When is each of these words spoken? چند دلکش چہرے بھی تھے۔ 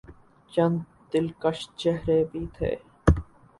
چند 0.51 0.77
دلکش 1.13 1.57
چہرے 1.79 2.19
بھی 2.31 2.43
تھے۔ 2.55 2.71